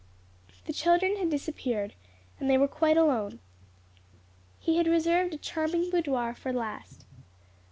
The 0.65 0.73
children 0.73 1.17
had 1.17 1.29
disappeared, 1.29 1.93
and 2.39 2.49
they 2.49 2.57
were 2.57 2.67
quite 2.67 2.97
alone. 2.97 3.37
He 4.59 4.77
had 4.77 4.87
reserved 4.87 5.35
a 5.35 5.37
charming 5.37 5.91
boudoir 5.91 6.33
for 6.33 6.51
the 6.51 6.57
last. 6.57 7.05